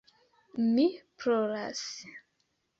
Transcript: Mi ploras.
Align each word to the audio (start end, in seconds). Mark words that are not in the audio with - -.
Mi 0.69 0.87
ploras. 1.19 1.87